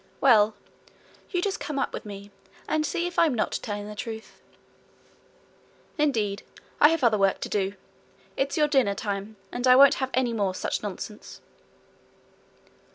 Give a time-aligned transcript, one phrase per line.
[0.19, 0.55] 'Well,
[1.29, 2.31] you just come up with me,
[2.67, 4.41] and see if I'm not telling the truth.'
[5.99, 6.41] 'Indeed
[6.79, 7.75] I have other work to do.
[8.35, 11.39] It's your dinnertime, and I won't have any more such nonsense.'